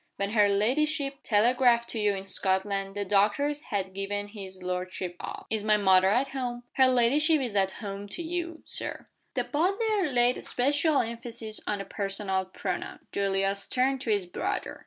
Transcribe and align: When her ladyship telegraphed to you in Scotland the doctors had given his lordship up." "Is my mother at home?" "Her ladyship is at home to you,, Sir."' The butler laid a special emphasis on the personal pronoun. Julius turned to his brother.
When 0.15 0.31
her 0.31 0.49
ladyship 0.49 1.19
telegraphed 1.21 1.87
to 1.89 1.99
you 1.99 2.15
in 2.15 2.25
Scotland 2.25 2.95
the 2.95 3.05
doctors 3.05 3.61
had 3.65 3.93
given 3.93 4.29
his 4.29 4.63
lordship 4.63 5.15
up." 5.19 5.45
"Is 5.51 5.63
my 5.63 5.77
mother 5.77 6.09
at 6.09 6.29
home?" 6.29 6.63
"Her 6.73 6.87
ladyship 6.87 7.39
is 7.39 7.55
at 7.55 7.73
home 7.73 8.07
to 8.17 8.23
you,, 8.23 8.63
Sir."' 8.65 9.09
The 9.35 9.43
butler 9.43 10.09
laid 10.09 10.39
a 10.39 10.41
special 10.41 11.01
emphasis 11.01 11.59
on 11.67 11.77
the 11.77 11.85
personal 11.85 12.45
pronoun. 12.45 13.01
Julius 13.11 13.67
turned 13.67 14.01
to 14.01 14.09
his 14.09 14.25
brother. 14.25 14.79